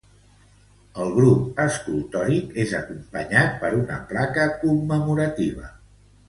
[1.01, 5.71] El grup escultòric és acompanyat per una placa commemorativa.